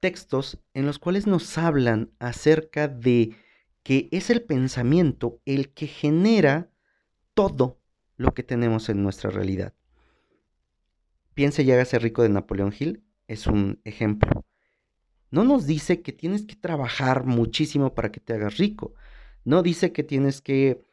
textos 0.01 0.59
en 0.75 0.85
los 0.85 0.99
cuales 0.99 1.29
nos 1.29 1.57
hablan 1.59 2.11
acerca 2.19 2.89
de 2.89 3.37
que 3.85 4.09
es 4.11 4.31
el 4.31 4.43
pensamiento 4.43 5.41
el 5.45 5.73
que 5.73 5.87
genera 5.87 6.69
todo 7.35 7.79
lo 8.17 8.35
que 8.35 8.43
tenemos 8.43 8.89
en 8.89 9.05
nuestra 9.05 9.31
realidad. 9.31 9.75
Piense 11.35 11.63
y 11.63 11.71
hágase 11.71 12.01
rico 12.01 12.25
de 12.25 12.31
Napoleón 12.31 12.75
Hill 12.77 13.05
es 13.29 13.47
un 13.47 13.81
ejemplo. 13.85 14.45
No 15.31 15.45
nos 15.45 15.69
dice 15.69 16.03
que 16.03 16.11
tienes 16.11 16.43
que 16.43 16.57
trabajar 16.57 17.27
muchísimo 17.27 17.95
para 17.95 18.11
que 18.11 18.19
te 18.19 18.33
hagas 18.33 18.57
rico. 18.57 18.93
No 19.45 19.63
dice 19.63 19.93
que 19.93 20.03
tienes 20.03 20.41
que 20.41 20.85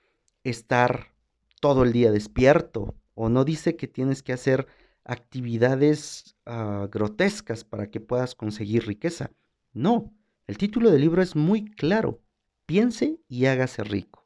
estar 0.44 1.16
todo 1.60 1.82
el 1.84 1.94
día 1.94 2.12
despierto. 2.12 2.94
O 3.16 3.30
no 3.30 3.44
dice 3.44 3.76
que 3.76 3.88
tienes 3.88 4.22
que 4.22 4.34
hacer 4.34 4.68
actividades 5.06 6.36
uh, 6.46 6.88
grotescas 6.88 7.64
para 7.64 7.90
que 7.90 8.00
puedas 8.00 8.36
conseguir 8.36 8.86
riqueza. 8.86 9.32
No, 9.74 10.14
el 10.48 10.58
título 10.58 10.92
del 10.92 11.02
libro 11.02 11.22
es 11.22 11.36
muy 11.36 11.66
claro. 11.66 12.22
Piense 12.66 13.20
y 13.28 13.46
hágase 13.46 13.84
rico. 13.84 14.26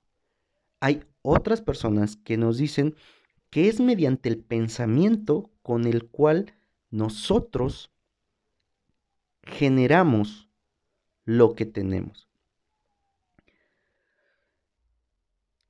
Hay 0.79 1.03
otras 1.21 1.61
personas 1.61 2.17
que 2.17 2.37
nos 2.37 2.57
dicen 2.57 2.95
que 3.49 3.67
es 3.69 3.79
mediante 3.79 4.29
el 4.29 4.37
pensamiento 4.37 5.51
con 5.61 5.85
el 5.85 6.07
cual 6.07 6.53
nosotros 6.91 7.91
generamos 9.43 10.49
lo 11.25 11.55
que 11.55 11.65
tenemos. 11.65 12.27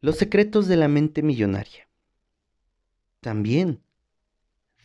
Los 0.02 0.18
secretos 0.18 0.68
de 0.68 0.78
la 0.78 0.88
mente 0.88 1.24
millonaria. 1.24 1.90
También 3.20 3.82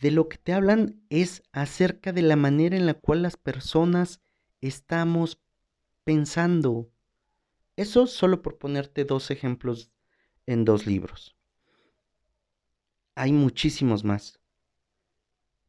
de 0.01 0.11
lo 0.11 0.27
que 0.27 0.37
te 0.37 0.53
hablan 0.53 1.01
es 1.09 1.43
acerca 1.51 2.11
de 2.11 2.21
la 2.21 2.35
manera 2.35 2.75
en 2.75 2.85
la 2.85 2.93
cual 2.93 3.21
las 3.21 3.37
personas 3.37 4.21
estamos 4.61 5.41
pensando. 6.03 6.91
Eso 7.75 8.07
solo 8.07 8.41
por 8.41 8.57
ponerte 8.57 9.05
dos 9.05 9.31
ejemplos 9.31 9.91
en 10.45 10.65
dos 10.65 10.85
libros. 10.85 11.35
Hay 13.15 13.31
muchísimos 13.31 14.03
más. 14.03 14.39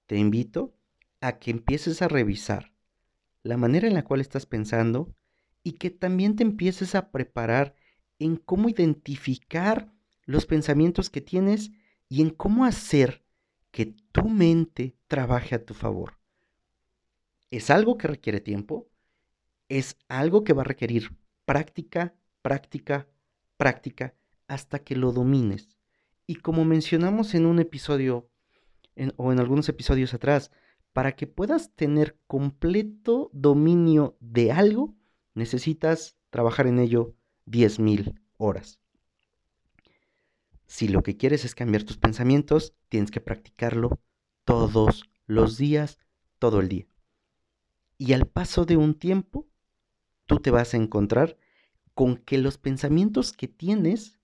Te 0.06 0.16
invito 0.16 0.74
a 1.20 1.38
que 1.38 1.50
empieces 1.50 2.02
a 2.02 2.08
revisar 2.08 2.72
la 3.42 3.56
manera 3.56 3.86
en 3.86 3.94
la 3.94 4.04
cual 4.04 4.20
estás 4.20 4.46
pensando 4.46 5.14
y 5.62 5.72
que 5.72 5.90
también 5.90 6.36
te 6.36 6.42
empieces 6.42 6.94
a 6.94 7.10
preparar 7.10 7.74
en 8.18 8.36
cómo 8.36 8.68
identificar 8.68 9.92
los 10.24 10.46
pensamientos 10.46 11.10
que 11.10 11.20
tienes 11.20 11.70
y 12.08 12.22
en 12.22 12.30
cómo 12.30 12.64
hacer 12.64 13.23
que 13.74 13.92
tu 14.12 14.28
mente 14.28 14.94
trabaje 15.08 15.56
a 15.56 15.64
tu 15.64 15.74
favor. 15.74 16.16
Es 17.50 17.70
algo 17.70 17.98
que 17.98 18.06
requiere 18.06 18.38
tiempo, 18.38 18.88
es 19.68 19.96
algo 20.06 20.44
que 20.44 20.52
va 20.52 20.62
a 20.62 20.64
requerir 20.64 21.16
práctica, 21.44 22.14
práctica, 22.40 23.08
práctica, 23.56 24.14
hasta 24.46 24.78
que 24.78 24.94
lo 24.94 25.10
domines. 25.10 25.76
Y 26.24 26.36
como 26.36 26.64
mencionamos 26.64 27.34
en 27.34 27.46
un 27.46 27.58
episodio 27.58 28.30
o 29.16 29.32
en 29.32 29.40
algunos 29.40 29.68
episodios 29.68 30.14
atrás, 30.14 30.52
para 30.92 31.16
que 31.16 31.26
puedas 31.26 31.74
tener 31.74 32.16
completo 32.28 33.28
dominio 33.32 34.16
de 34.20 34.52
algo, 34.52 34.94
necesitas 35.34 36.16
trabajar 36.30 36.68
en 36.68 36.78
ello 36.78 37.16
10.000 37.46 38.20
horas. 38.36 38.78
Si 40.74 40.88
lo 40.88 41.04
que 41.04 41.16
quieres 41.16 41.44
es 41.44 41.54
cambiar 41.54 41.84
tus 41.84 41.98
pensamientos, 41.98 42.74
tienes 42.88 43.12
que 43.12 43.20
practicarlo 43.20 44.00
todos 44.44 45.08
los 45.24 45.56
días, 45.56 46.00
todo 46.40 46.58
el 46.58 46.68
día. 46.68 46.88
Y 47.96 48.12
al 48.12 48.26
paso 48.26 48.64
de 48.64 48.76
un 48.76 48.94
tiempo, 48.94 49.46
tú 50.26 50.40
te 50.40 50.50
vas 50.50 50.74
a 50.74 50.76
encontrar 50.76 51.38
con 51.94 52.16
que 52.16 52.38
los 52.38 52.58
pensamientos 52.58 53.32
que 53.32 53.46
tienes 53.46 54.18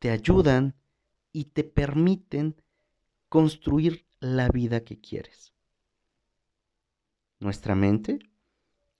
te 0.00 0.10
ayudan 0.10 0.74
y 1.30 1.44
te 1.44 1.62
permiten 1.62 2.60
construir 3.28 4.04
la 4.18 4.48
vida 4.48 4.82
que 4.82 5.00
quieres. 5.00 5.54
Nuestra 7.38 7.76
mente 7.76 8.18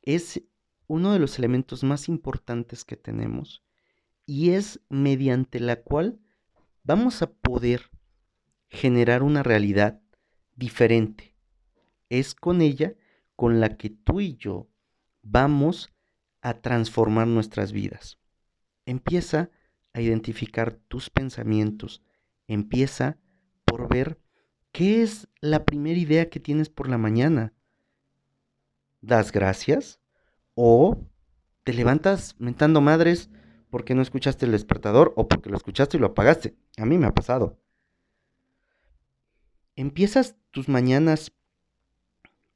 es 0.00 0.44
uno 0.86 1.12
de 1.12 1.18
los 1.18 1.40
elementos 1.40 1.82
más 1.82 2.08
importantes 2.08 2.84
que 2.84 2.96
tenemos 2.96 3.64
y 4.26 4.50
es 4.50 4.78
mediante 4.88 5.58
la 5.58 5.82
cual 5.82 6.20
vamos 6.86 7.20
a 7.20 7.26
poder 7.26 7.90
generar 8.68 9.24
una 9.24 9.42
realidad 9.42 10.00
diferente. 10.54 11.34
Es 12.08 12.34
con 12.34 12.62
ella 12.62 12.94
con 13.34 13.60
la 13.60 13.76
que 13.76 13.90
tú 13.90 14.20
y 14.20 14.36
yo 14.36 14.68
vamos 15.22 15.92
a 16.40 16.54
transformar 16.54 17.26
nuestras 17.26 17.72
vidas. 17.72 18.18
Empieza 18.86 19.50
a 19.92 20.00
identificar 20.00 20.74
tus 20.88 21.10
pensamientos. 21.10 22.02
Empieza 22.46 23.18
por 23.64 23.88
ver 23.88 24.20
qué 24.70 25.02
es 25.02 25.28
la 25.40 25.64
primera 25.64 25.98
idea 25.98 26.30
que 26.30 26.38
tienes 26.38 26.68
por 26.68 26.88
la 26.88 26.98
mañana. 26.98 27.52
¿Das 29.00 29.32
gracias? 29.32 29.98
¿O 30.54 31.04
te 31.64 31.72
levantas 31.72 32.36
mentando 32.38 32.80
madres 32.80 33.28
porque 33.70 33.94
no 33.94 34.02
escuchaste 34.02 34.46
el 34.46 34.52
despertador 34.52 35.12
o 35.16 35.28
porque 35.28 35.50
lo 35.50 35.56
escuchaste 35.56 35.96
y 35.96 36.00
lo 36.00 36.06
apagaste. 36.06 36.56
A 36.76 36.84
mí 36.84 36.98
me 36.98 37.06
ha 37.06 37.14
pasado. 37.14 37.58
Empiezas 39.74 40.36
tus 40.50 40.68
mañanas 40.68 41.32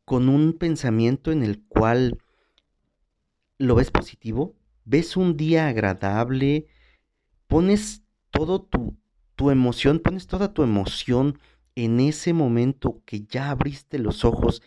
con 0.04 0.28
un 0.28 0.54
pensamiento 0.54 1.32
en 1.32 1.42
el 1.42 1.62
cual 1.62 2.18
lo 3.58 3.74
ves 3.74 3.90
positivo, 3.90 4.54
ves 4.84 5.16
un 5.16 5.36
día 5.36 5.68
agradable, 5.68 6.66
pones 7.46 8.02
todo 8.30 8.62
tu, 8.62 8.96
tu 9.36 9.50
emoción, 9.50 10.00
pones 10.00 10.26
toda 10.26 10.54
tu 10.54 10.62
emoción 10.62 11.38
en 11.74 12.00
ese 12.00 12.32
momento 12.32 13.02
que 13.04 13.22
ya 13.22 13.50
abriste 13.50 13.98
los 13.98 14.24
ojos 14.24 14.62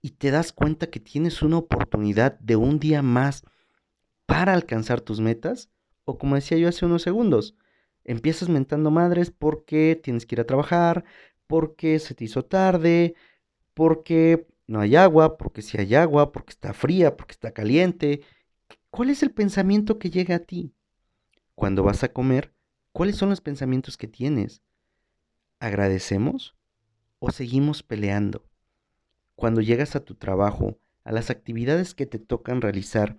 y 0.00 0.10
te 0.10 0.30
das 0.30 0.52
cuenta 0.52 0.88
que 0.88 1.00
tienes 1.00 1.42
una 1.42 1.58
oportunidad 1.58 2.38
de 2.38 2.56
un 2.56 2.78
día 2.78 3.02
más 3.02 3.44
para 4.26 4.54
alcanzar 4.54 5.00
tus 5.00 5.20
metas, 5.20 5.70
o 6.08 6.16
como 6.16 6.36
decía 6.36 6.56
yo 6.56 6.68
hace 6.68 6.86
unos 6.86 7.02
segundos, 7.02 7.54
empiezas 8.02 8.48
mentando 8.48 8.90
madres 8.90 9.30
porque 9.30 10.00
tienes 10.02 10.24
que 10.24 10.36
ir 10.36 10.40
a 10.40 10.46
trabajar, 10.46 11.04
porque 11.46 11.98
se 11.98 12.14
te 12.14 12.24
hizo 12.24 12.46
tarde, 12.46 13.14
porque 13.74 14.46
no 14.66 14.80
hay 14.80 14.96
agua, 14.96 15.36
porque 15.36 15.60
si 15.60 15.76
hay 15.76 15.94
agua, 15.94 16.32
porque 16.32 16.52
está 16.52 16.72
fría, 16.72 17.14
porque 17.14 17.32
está 17.32 17.52
caliente. 17.52 18.22
¿Cuál 18.88 19.10
es 19.10 19.22
el 19.22 19.32
pensamiento 19.32 19.98
que 19.98 20.08
llega 20.08 20.36
a 20.36 20.38
ti? 20.38 20.72
Cuando 21.54 21.82
vas 21.82 22.02
a 22.02 22.10
comer, 22.10 22.54
¿cuáles 22.92 23.16
son 23.16 23.28
los 23.28 23.42
pensamientos 23.42 23.98
que 23.98 24.08
tienes? 24.08 24.62
¿Agradecemos 25.60 26.56
o 27.18 27.30
seguimos 27.30 27.82
peleando? 27.82 28.48
Cuando 29.34 29.60
llegas 29.60 29.94
a 29.94 30.00
tu 30.00 30.14
trabajo, 30.14 30.78
a 31.04 31.12
las 31.12 31.28
actividades 31.28 31.94
que 31.94 32.06
te 32.06 32.18
tocan 32.18 32.62
realizar, 32.62 33.18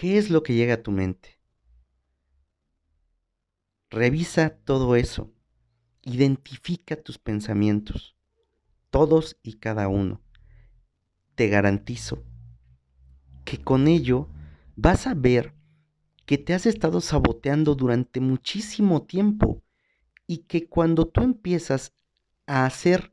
¿Qué 0.00 0.16
es 0.16 0.30
lo 0.30 0.42
que 0.42 0.54
llega 0.54 0.72
a 0.72 0.82
tu 0.82 0.92
mente? 0.92 1.38
Revisa 3.90 4.56
todo 4.64 4.96
eso. 4.96 5.30
Identifica 6.00 6.96
tus 6.96 7.18
pensamientos, 7.18 8.16
todos 8.88 9.36
y 9.42 9.58
cada 9.58 9.88
uno. 9.88 10.22
Te 11.34 11.48
garantizo 11.48 12.24
que 13.44 13.62
con 13.62 13.88
ello 13.88 14.30
vas 14.74 15.06
a 15.06 15.12
ver 15.12 15.52
que 16.24 16.38
te 16.38 16.54
has 16.54 16.64
estado 16.64 17.02
saboteando 17.02 17.74
durante 17.74 18.20
muchísimo 18.20 19.02
tiempo 19.02 19.62
y 20.26 20.44
que 20.44 20.66
cuando 20.66 21.08
tú 21.08 21.20
empiezas 21.20 21.92
a 22.46 22.64
hacer 22.64 23.12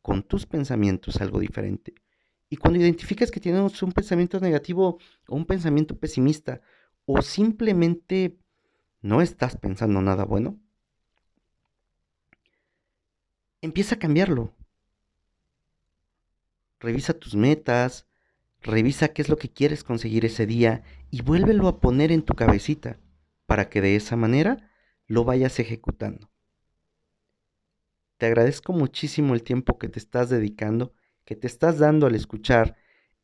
con 0.00 0.22
tus 0.22 0.46
pensamientos 0.46 1.20
algo 1.20 1.40
diferente, 1.40 1.92
y 2.50 2.56
cuando 2.56 2.80
identificas 2.80 3.30
que 3.30 3.40
tienes 3.40 3.80
un 3.82 3.92
pensamiento 3.92 4.40
negativo 4.40 4.98
o 5.28 5.36
un 5.36 5.46
pensamiento 5.46 5.96
pesimista 5.96 6.60
o 7.06 7.22
simplemente 7.22 8.36
no 9.00 9.22
estás 9.22 9.56
pensando 9.56 10.02
nada 10.02 10.24
bueno, 10.24 10.58
empieza 13.62 13.94
a 13.94 13.98
cambiarlo. 13.98 14.52
Revisa 16.80 17.14
tus 17.14 17.36
metas, 17.36 18.06
revisa 18.62 19.08
qué 19.08 19.22
es 19.22 19.28
lo 19.28 19.36
que 19.36 19.52
quieres 19.52 19.84
conseguir 19.84 20.24
ese 20.24 20.46
día 20.46 20.82
y 21.10 21.22
vuélvelo 21.22 21.68
a 21.68 21.80
poner 21.80 22.10
en 22.10 22.22
tu 22.22 22.34
cabecita 22.34 22.98
para 23.46 23.68
que 23.68 23.80
de 23.80 23.94
esa 23.94 24.16
manera 24.16 24.70
lo 25.06 25.24
vayas 25.24 25.60
ejecutando. 25.60 26.30
Te 28.16 28.26
agradezco 28.26 28.72
muchísimo 28.72 29.34
el 29.34 29.42
tiempo 29.42 29.78
que 29.78 29.88
te 29.88 29.98
estás 29.98 30.30
dedicando, 30.30 30.94
que 31.24 31.36
te 31.36 31.46
estás 31.46 31.78
dando 31.78 32.06
al 32.06 32.14
escuchar 32.14 32.76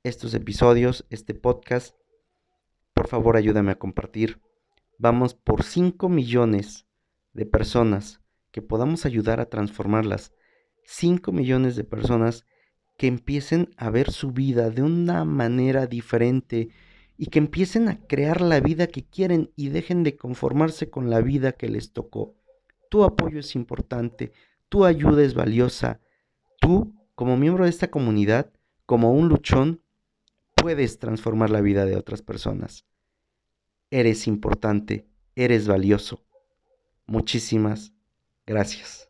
estos 0.03 0.35
episodios, 0.35 1.07
este 1.11 1.35
podcast. 1.35 1.97
Por 2.95 3.09
favor, 3.09 3.37
ayúdame 3.37 3.73
a 3.73 3.79
compartir. 3.79 4.41
Vamos 4.99 5.35
por 5.35 5.63
5 5.63 6.09
millones 6.09 6.87
de 7.33 7.47
personas 7.47 8.21
que 8.51 8.63
podamos 8.63 9.05
ayudar 9.07 9.41
a 9.41 9.49
transformarlas. 9.49 10.33
5 10.85 11.33
millones 11.33 11.77
de 11.77 11.85
personas 11.85 12.47
que 12.97 13.07
empiecen 13.07 13.71
a 13.77 13.91
ver 13.91 14.11
su 14.11 14.33
vida 14.33 14.71
de 14.71 14.83
una 14.83 15.25
manera 15.25 15.87
diferente, 15.87 16.71
y 17.19 17.27
que 17.27 17.39
empiecen 17.39 17.89
a 17.89 17.99
crear 18.07 18.41
la 18.41 18.61
vida 18.61 18.87
que 18.89 19.05
quieren 19.05 19.51
y 19.57 19.69
dejen 19.69 20.03
de 20.03 20.17
conformarse 20.17 20.91
con 20.91 21.11
la 21.11 21.21
vida 21.21 21.53
que 21.53 21.69
les 21.69 21.93
tocó. 21.93 22.35
Tu 22.91 23.05
apoyo 23.05 23.41
es 23.41 23.55
importante, 23.55 24.33
tu 24.69 24.85
ayuda 24.85 25.23
es 25.23 25.35
valiosa. 25.35 26.01
Tú, 26.61 26.95
como 27.17 27.37
miembro 27.37 27.65
de 27.65 27.71
esta 27.71 27.91
comunidad, 27.91 28.53
como 28.85 29.13
un 29.13 29.29
luchón, 29.29 29.83
puedes 30.55 30.99
transformar 30.99 31.51
la 31.51 31.63
vida 31.63 31.87
de 31.87 31.97
otras 31.97 32.23
personas. 32.23 32.85
Eres 33.91 34.27
importante, 34.27 35.09
eres 35.35 35.67
valioso. 35.67 36.25
Muchísimas 37.07 37.95
gracias. 38.47 39.06